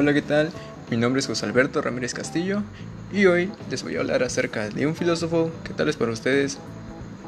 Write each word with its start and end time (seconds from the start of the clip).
Hola, 0.00 0.14
¿qué 0.14 0.22
tal? 0.22 0.50
Mi 0.90 0.96
nombre 0.96 1.20
es 1.20 1.26
José 1.26 1.44
Alberto 1.44 1.82
Ramírez 1.82 2.14
Castillo 2.14 2.62
y 3.12 3.26
hoy 3.26 3.52
les 3.68 3.82
voy 3.82 3.96
a 3.96 4.00
hablar 4.00 4.22
acerca 4.22 4.70
de 4.70 4.86
un 4.86 4.96
filósofo 4.96 5.50
que 5.62 5.74
tal 5.74 5.88
vez 5.88 5.96
para 5.98 6.10
ustedes 6.10 6.56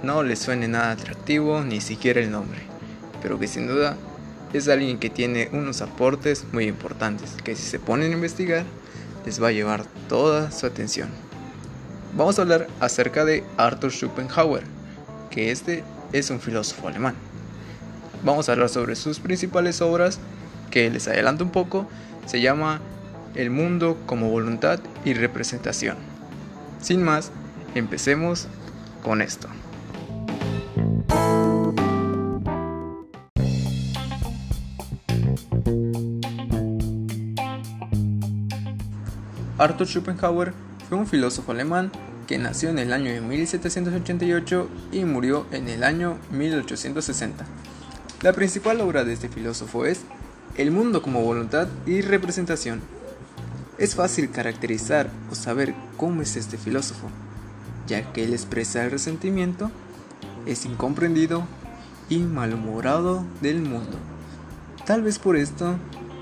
no 0.02 0.22
les 0.22 0.38
suene 0.38 0.68
nada 0.68 0.92
atractivo 0.92 1.60
ni 1.60 1.82
siquiera 1.82 2.22
el 2.22 2.30
nombre, 2.30 2.60
pero 3.20 3.38
que 3.38 3.46
sin 3.46 3.66
duda 3.66 3.98
es 4.54 4.68
alguien 4.68 4.98
que 4.98 5.10
tiene 5.10 5.50
unos 5.52 5.82
aportes 5.82 6.46
muy 6.52 6.64
importantes 6.64 7.34
que 7.44 7.56
si 7.56 7.62
se 7.62 7.78
ponen 7.78 8.10
a 8.10 8.14
investigar 8.14 8.64
les 9.26 9.42
va 9.42 9.48
a 9.48 9.52
llevar 9.52 9.84
toda 10.08 10.50
su 10.50 10.64
atención. 10.64 11.10
Vamos 12.16 12.38
a 12.38 12.42
hablar 12.42 12.68
acerca 12.80 13.26
de 13.26 13.44
Arthur 13.58 13.92
Schopenhauer, 13.92 14.62
que 15.30 15.50
este 15.50 15.84
es 16.14 16.30
un 16.30 16.40
filósofo 16.40 16.88
alemán. 16.88 17.16
Vamos 18.24 18.48
a 18.48 18.52
hablar 18.52 18.70
sobre 18.70 18.96
sus 18.96 19.20
principales 19.20 19.82
obras, 19.82 20.20
que 20.72 20.90
les 20.90 21.06
adelanto 21.06 21.44
un 21.44 21.50
poco, 21.50 21.86
se 22.26 22.40
llama 22.40 22.80
El 23.36 23.50
mundo 23.50 23.96
como 24.06 24.30
voluntad 24.30 24.80
y 25.04 25.14
representación. 25.14 25.96
Sin 26.80 27.04
más, 27.04 27.30
empecemos 27.76 28.48
con 29.04 29.22
esto. 29.22 29.48
Arthur 39.58 39.86
Schopenhauer 39.86 40.52
fue 40.88 40.98
un 40.98 41.06
filósofo 41.06 41.52
alemán 41.52 41.92
que 42.26 42.38
nació 42.38 42.70
en 42.70 42.78
el 42.78 42.92
año 42.92 43.12
de 43.12 43.20
1788 43.20 44.68
y 44.90 45.04
murió 45.04 45.46
en 45.52 45.68
el 45.68 45.84
año 45.84 46.18
1860. 46.32 47.44
La 48.22 48.32
principal 48.32 48.80
obra 48.80 49.04
de 49.04 49.12
este 49.12 49.28
filósofo 49.28 49.84
es 49.84 50.00
El 50.54 50.70
mundo 50.70 51.00
como 51.00 51.22
voluntad 51.22 51.66
y 51.86 52.02
representación. 52.02 52.82
Es 53.78 53.94
fácil 53.94 54.30
caracterizar 54.30 55.08
o 55.30 55.34
saber 55.34 55.74
cómo 55.96 56.20
es 56.20 56.36
este 56.36 56.58
filósofo, 56.58 57.08
ya 57.86 58.12
que 58.12 58.24
él 58.24 58.34
expresa 58.34 58.84
el 58.84 58.90
resentimiento, 58.90 59.70
es 60.44 60.66
incomprendido 60.66 61.44
y 62.10 62.18
malhumorado 62.18 63.24
del 63.40 63.62
mundo. 63.62 63.96
Tal 64.84 65.02
vez 65.02 65.18
por 65.18 65.36
esto 65.36 65.76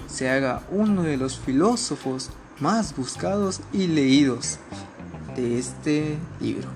se 0.06 0.30
haga 0.30 0.62
uno 0.70 1.02
de 1.02 1.16
los 1.16 1.40
filósofos 1.40 2.30
más 2.60 2.94
buscados 2.96 3.60
y 3.72 3.88
leídos 3.88 4.60
de 5.34 5.58
este 5.58 6.18
libro. 6.40 6.68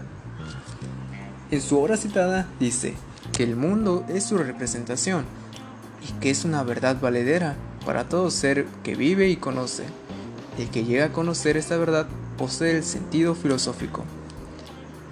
En 1.52 1.62
su 1.62 1.78
obra 1.78 1.96
citada 1.96 2.48
dice 2.58 2.94
que 3.32 3.44
el 3.44 3.54
mundo 3.54 4.04
es 4.08 4.24
su 4.24 4.38
representación 4.38 5.24
y 6.08 6.12
que 6.20 6.30
es 6.30 6.44
una 6.44 6.62
verdad 6.62 6.96
valedera 7.00 7.56
para 7.84 8.08
todo 8.08 8.30
ser 8.30 8.66
que 8.82 8.94
vive 8.94 9.28
y 9.28 9.36
conoce. 9.36 9.84
El 10.58 10.70
que 10.70 10.84
llega 10.84 11.06
a 11.06 11.12
conocer 11.12 11.56
esta 11.56 11.76
verdad 11.76 12.06
posee 12.38 12.76
el 12.76 12.84
sentido 12.84 13.34
filosófico. 13.34 14.04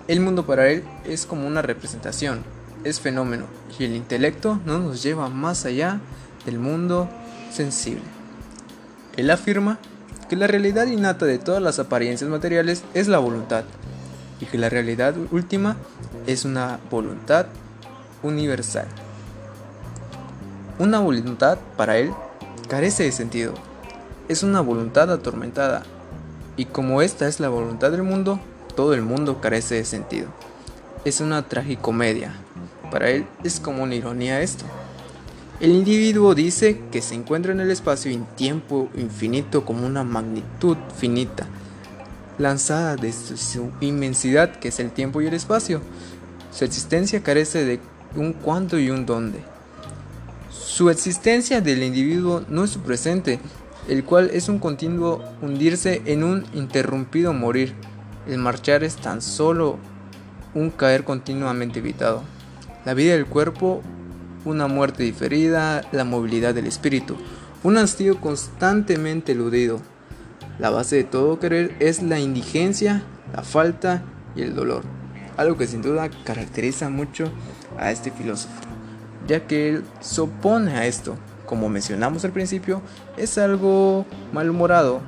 El 0.09 0.21
mundo 0.21 0.47
para 0.47 0.69
él 0.69 0.85
es 1.05 1.27
como 1.27 1.47
una 1.47 1.63
representación, 1.63 2.43
es 2.85 3.01
fenómeno 3.01 3.47
y 3.79 3.85
el 3.85 3.95
intelecto 3.95 4.61
no 4.67 4.79
nos 4.79 5.03
lleva 5.03 5.29
más 5.29 5.65
allá 5.65 6.01
del 6.45 6.59
mundo 6.59 7.09
sensible. 7.51 8.03
Él 9.17 9.31
afirma 9.31 9.79
que 10.29 10.37
la 10.37 10.47
realidad 10.47 10.87
innata 10.87 11.27
de 11.27 11.39
todas 11.39 11.63
las 11.63 11.79
apariencias 11.79 12.31
materiales 12.31 12.85
es 12.95 13.07
la 13.09 13.19
voluntad 13.19 13.65
y 14.41 14.47
que 14.47 14.59
la 14.59 14.69
realidad 14.69 15.15
última 15.31 15.77
es 16.27 16.45
una 16.45 16.81
voluntad 16.91 17.47
universal. 18.23 18.87
Una 20.79 21.01
voluntad 21.01 21.59
para 21.77 21.99
él 21.99 22.13
carece 22.69 23.05
de 23.05 23.13
sentido, 23.13 23.53
es 24.29 24.43
una 24.43 24.63
voluntad 24.63 25.13
atormentada 25.13 25.83
y 26.57 26.65
como 26.65 27.03
esta 27.03 27.29
es 27.29 27.41
la 27.41 27.51
voluntad 27.51 27.91
del 27.91 28.03
mundo, 28.03 28.41
todo 28.75 28.95
el 28.95 29.03
mundo 29.03 29.41
carece 29.41 29.75
de 29.75 29.85
sentido. 29.85 30.29
Es 31.05 31.21
una 31.21 31.47
tragicomedia. 31.47 32.35
Para 32.91 33.11
él 33.11 33.27
es 33.45 33.61
como 33.61 33.83
una 33.83 33.95
ironía 33.95 34.41
esto. 34.41 34.65
El 35.61 35.73
individuo 35.73 36.35
dice 36.35 36.81
que 36.91 37.03
se 37.03 37.15
encuentra 37.15 37.53
en 37.53 37.61
el 37.61 37.71
espacio 37.71 38.11
y 38.11 38.17
tiempo 38.37 38.89
infinito 38.95 39.65
como 39.65 39.87
una 39.87 40.05
magnitud 40.05 40.77
finita, 40.97 41.47
lanzada 42.39 42.97
desde 42.97 43.37
su 43.37 43.71
inmensidad 43.81 44.57
que 44.57 44.69
es 44.69 44.81
el 44.81 44.91
tiempo 44.91 45.21
y 45.21 45.27
el 45.27 45.35
espacio. 45.35 45.83
Su 46.51 46.65
existencia 46.65 47.23
carece 47.23 47.65
de 47.65 47.81
un 48.17 48.33
cuándo 48.33 48.79
y 48.79 48.91
un 48.91 49.05
dónde. 49.07 49.52
Su 50.53 50.91
existencia 50.91 51.61
del 51.61 51.83
individuo 51.83 52.45
no 52.49 52.65
es 52.65 52.71
su 52.71 52.81
presente, 52.81 53.41
el 53.89 54.05
cual 54.05 54.31
es 54.33 54.49
un 54.49 54.59
continuo 54.59 55.23
hundirse 55.41 56.03
en 56.05 56.23
un 56.23 56.45
interrumpido 56.53 57.33
morir. 57.33 57.75
El 58.29 58.39
marchar 58.39 58.85
es 58.85 58.97
tan 58.97 59.23
solo 59.23 59.79
un 60.55 60.71
caer 60.71 61.05
continuamente 61.05 61.79
evitado. 61.79 62.23
La 62.85 62.95
vida 62.95 63.15
del 63.15 63.27
cuerpo 63.27 63.83
una 64.45 64.67
muerte 64.67 65.03
diferida, 65.03 65.83
la 65.93 66.05
movilidad 66.05 66.55
del 66.55 66.67
espíritu, 66.67 67.17
un 67.63 67.79
hastío 67.79 68.21
constantemente 68.21 69.33
eludido. 69.33 69.81
La 70.59 70.71
base 70.71 70.97
de 70.97 71.05
todo 71.05 71.39
querer 71.39 71.77
es 71.81 72.03
la 72.03 72.19
indigencia, 72.19 73.03
la 73.35 73.43
falta 73.43 74.03
y 74.35 74.43
el 74.43 74.55
dolor, 74.55 74.83
algo 75.37 75.57
que 75.57 75.67
sin 75.67 75.83
duda 75.83 76.11
caracteriza 76.25 76.89
mucho 76.89 77.31
a 77.79 77.91
este 77.91 78.11
filósofo, 78.11 78.53
ya 79.27 79.47
que 79.47 79.69
él 79.69 79.85
se 80.01 80.21
opone 80.21 80.73
a 80.73 80.87
esto. 80.87 81.17
Como 81.47 81.69
mencionamos 81.69 82.25
al 82.25 82.33
principio, 82.33 82.83
es 83.17 83.37
algo 83.39 84.07
malhumorado 84.33 85.01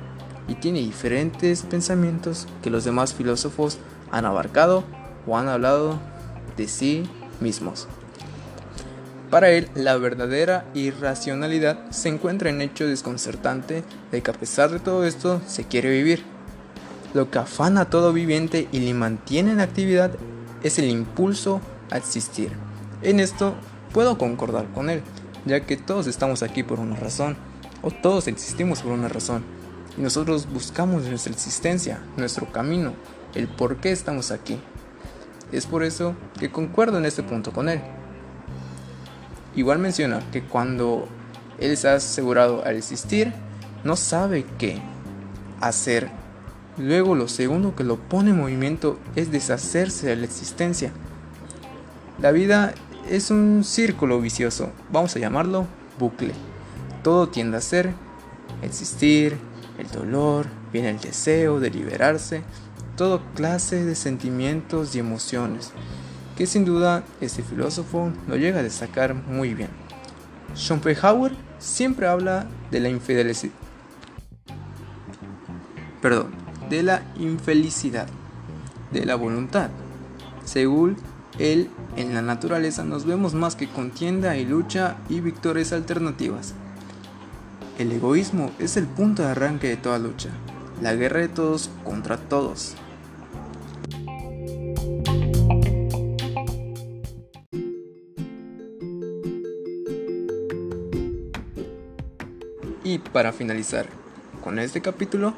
y 0.47 0.55
tiene 0.55 0.79
diferentes 0.79 1.63
pensamientos 1.63 2.47
que 2.61 2.69
los 2.69 2.83
demás 2.83 3.13
filósofos 3.13 3.79
han 4.11 4.25
abarcado 4.25 4.83
o 5.25 5.37
han 5.37 5.47
hablado 5.47 5.99
de 6.57 6.67
sí 6.67 7.09
mismos. 7.39 7.87
Para 9.29 9.49
él, 9.49 9.69
la 9.73 9.97
verdadera 9.97 10.65
irracionalidad 10.73 11.89
se 11.89 12.09
encuentra 12.09 12.49
en 12.49 12.61
hecho 12.61 12.87
desconcertante 12.87 13.83
de 14.11 14.21
que 14.21 14.31
a 14.31 14.35
pesar 14.35 14.69
de 14.69 14.79
todo 14.79 15.03
esto 15.03 15.41
se 15.47 15.65
quiere 15.65 15.89
vivir. 15.89 16.23
Lo 17.13 17.31
que 17.31 17.39
afana 17.39 17.81
a 17.81 17.89
todo 17.89 18.13
viviente 18.13 18.67
y 18.71 18.79
le 18.79 18.93
mantiene 18.93 19.51
en 19.51 19.61
actividad 19.61 20.11
es 20.63 20.77
el 20.79 20.89
impulso 20.89 21.59
a 21.91 21.97
existir. 21.97 22.51
En 23.01 23.19
esto 23.19 23.55
puedo 23.95 24.17
concordar 24.17 24.67
con 24.73 24.89
él, 24.89 25.01
ya 25.45 25.61
que 25.61 25.77
todos 25.77 26.07
estamos 26.07 26.43
aquí 26.43 26.63
por 26.63 26.81
una 26.81 26.97
razón, 26.97 27.37
o 27.81 27.91
todos 27.91 28.27
existimos 28.27 28.81
por 28.81 28.91
una 28.91 29.07
razón, 29.07 29.41
y 29.97 30.01
nosotros 30.01 30.51
buscamos 30.51 31.03
nuestra 31.03 31.31
existencia, 31.31 32.01
nuestro 32.17 32.51
camino, 32.51 32.91
el 33.35 33.47
por 33.47 33.77
qué 33.77 33.93
estamos 33.93 34.31
aquí. 34.31 34.59
Es 35.53 35.65
por 35.65 35.81
eso 35.81 36.13
que 36.37 36.51
concuerdo 36.51 36.97
en 36.97 37.05
este 37.05 37.23
punto 37.23 37.53
con 37.53 37.69
él. 37.69 37.79
Igual 39.55 39.79
menciona 39.79 40.19
que 40.29 40.43
cuando 40.43 41.07
él 41.57 41.77
se 41.77 41.87
ha 41.87 41.93
asegurado 41.93 42.65
al 42.65 42.75
existir, 42.75 43.31
no 43.85 43.95
sabe 43.95 44.45
qué 44.57 44.81
hacer. 45.61 46.09
Luego 46.77 47.15
lo 47.15 47.29
segundo 47.29 47.77
que 47.77 47.85
lo 47.85 47.95
pone 47.95 48.31
en 48.31 48.39
movimiento 48.39 48.99
es 49.15 49.31
deshacerse 49.31 50.07
de 50.07 50.17
la 50.17 50.25
existencia. 50.25 50.91
La 52.19 52.33
vida 52.33 52.73
es 53.09 53.31
un 53.31 53.63
círculo 53.63 54.19
vicioso, 54.19 54.71
vamos 54.91 55.15
a 55.15 55.19
llamarlo 55.19 55.65
bucle. 55.99 56.33
Todo 57.03 57.29
tiende 57.29 57.57
a 57.57 57.61
ser 57.61 57.93
existir, 58.61 59.37
el 59.77 59.87
dolor, 59.89 60.47
viene 60.71 60.89
el 60.89 60.99
deseo 60.99 61.59
de 61.59 61.69
liberarse, 61.69 62.43
todo 62.97 63.21
clase 63.35 63.83
de 63.83 63.95
sentimientos 63.95 64.95
y 64.95 64.99
emociones 64.99 65.71
que 66.35 66.45
sin 66.45 66.65
duda 66.65 67.03
este 67.21 67.43
filósofo 67.43 68.11
lo 68.27 68.35
llega 68.35 68.59
a 68.59 68.63
destacar 68.63 69.13
muy 69.13 69.53
bien. 69.53 69.69
Schopenhauer 70.55 71.31
siempre 71.59 72.07
habla 72.07 72.47
de 72.71 72.79
la 72.81 72.89
infelicidad. 72.89 73.53
Perdón, 76.01 76.31
de 76.69 76.83
la 76.83 77.03
infelicidad, 77.17 78.07
de 78.91 79.05
la 79.05 79.15
voluntad. 79.15 79.69
Según 80.43 80.97
él, 81.39 81.69
en 81.97 82.13
la 82.13 82.21
naturaleza 82.21 82.83
nos 82.83 83.05
vemos 83.05 83.33
más 83.33 83.55
que 83.55 83.67
contienda 83.67 84.37
y 84.37 84.45
lucha 84.45 84.97
y 85.09 85.19
victorias 85.19 85.73
alternativas. 85.73 86.53
El 87.77 87.91
egoísmo 87.91 88.51
es 88.57 88.77
el 88.77 88.87
punto 88.87 89.21
de 89.21 89.29
arranque 89.29 89.67
de 89.67 89.77
toda 89.77 89.99
lucha, 89.99 90.29
la 90.81 90.93
guerra 90.95 91.19
de 91.19 91.27
todos 91.27 91.69
contra 91.83 92.17
todos. 92.17 92.75
Y 102.83 102.99
para 102.99 103.33
finalizar 103.33 103.87
con 104.41 104.59
este 104.59 104.79
capítulo 104.79 105.33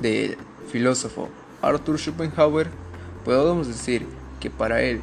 del 0.00 0.38
filósofo 0.70 1.28
Arthur 1.60 1.98
Schopenhauer, 1.98 2.68
podemos 3.24 3.66
decir 3.66 4.06
que 4.40 4.48
para 4.48 4.80
él 4.80 5.02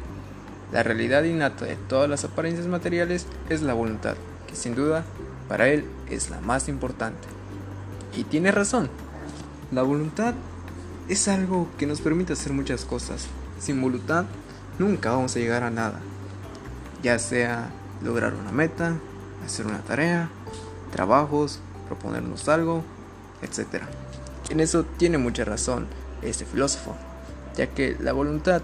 la 0.72 0.82
realidad 0.82 1.24
innata 1.24 1.64
de 1.64 1.76
todas 1.76 2.10
las 2.10 2.24
apariencias 2.24 2.66
materiales 2.66 3.26
es 3.48 3.62
la 3.62 3.74
voluntad, 3.74 4.16
que 4.46 4.56
sin 4.56 4.74
duda 4.74 5.04
para 5.48 5.68
él 5.68 5.84
es 6.10 6.30
la 6.30 6.40
más 6.40 6.68
importante. 6.68 7.28
Y 8.16 8.24
tiene 8.24 8.50
razón. 8.50 8.88
La 9.70 9.82
voluntad 9.82 10.34
es 11.08 11.28
algo 11.28 11.68
que 11.78 11.86
nos 11.86 12.00
permite 12.00 12.32
hacer 12.32 12.52
muchas 12.52 12.84
cosas. 12.84 13.26
Sin 13.60 13.80
voluntad 13.80 14.24
nunca 14.78 15.10
vamos 15.10 15.36
a 15.36 15.38
llegar 15.38 15.62
a 15.62 15.70
nada. 15.70 16.00
Ya 17.02 17.18
sea 17.18 17.70
lograr 18.02 18.34
una 18.34 18.52
meta, 18.52 18.94
hacer 19.44 19.66
una 19.66 19.78
tarea, 19.80 20.30
trabajos, 20.90 21.60
proponernos 21.86 22.48
algo, 22.48 22.82
etc. 23.42 23.82
En 24.50 24.60
eso 24.60 24.84
tiene 24.84 25.18
mucha 25.18 25.44
razón 25.44 25.86
este 26.22 26.44
filósofo, 26.44 26.96
ya 27.56 27.68
que 27.68 27.96
la 28.00 28.12
voluntad 28.12 28.62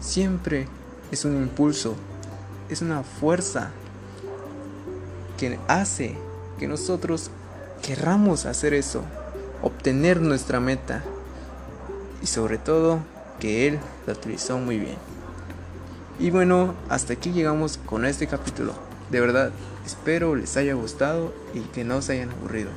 siempre 0.00 0.68
es 1.10 1.24
un 1.24 1.36
impulso, 1.36 1.94
es 2.68 2.82
una 2.82 3.02
fuerza 3.02 3.70
que 5.38 5.58
hace 5.68 6.16
que 6.58 6.68
nosotros 6.68 7.30
querramos 7.82 8.46
hacer 8.46 8.74
eso, 8.74 9.02
obtener 9.62 10.20
nuestra 10.20 10.60
meta 10.60 11.02
y 12.22 12.26
sobre 12.26 12.58
todo 12.58 13.00
que 13.40 13.68
él 13.68 13.78
la 14.06 14.14
utilizó 14.14 14.58
muy 14.58 14.78
bien. 14.78 14.96
Y 16.18 16.30
bueno, 16.30 16.74
hasta 16.88 17.14
aquí 17.14 17.32
llegamos 17.32 17.78
con 17.84 18.04
este 18.04 18.26
capítulo. 18.26 18.72
De 19.10 19.20
verdad, 19.20 19.50
espero 19.84 20.36
les 20.36 20.56
haya 20.56 20.74
gustado 20.74 21.34
y 21.52 21.60
que 21.60 21.84
no 21.84 22.00
se 22.02 22.14
hayan 22.14 22.30
aburrido. 22.30 22.70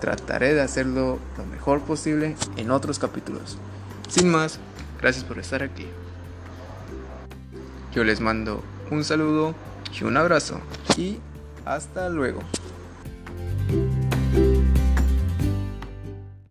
Trataré 0.00 0.54
de 0.54 0.62
hacerlo 0.62 1.18
lo 1.36 1.44
mejor 1.46 1.80
posible 1.80 2.36
en 2.56 2.70
otros 2.70 2.98
capítulos. 2.98 3.58
Sin 4.08 4.28
más, 4.28 4.58
gracias 5.00 5.24
por 5.24 5.38
estar 5.38 5.62
aquí. 5.62 5.86
Yo 7.94 8.04
les 8.04 8.20
mando 8.20 8.62
un 8.90 9.04
saludo 9.04 9.54
y 9.98 10.04
un 10.04 10.16
abrazo 10.16 10.60
y 10.96 11.18
hasta 11.64 12.08
luego. 12.08 12.40